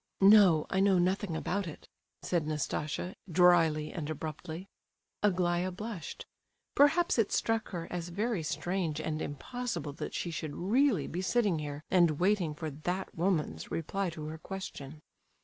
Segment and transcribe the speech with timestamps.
[0.19, 1.87] "No—I know nothing about it,"
[2.23, 4.67] said Nastasia, drily and abruptly.
[5.21, 6.25] Aglaya blushed.
[6.73, 11.59] Perhaps it struck her as very strange and impossible that she should really be sitting
[11.59, 15.03] here and waiting for "that woman's" reply to her question.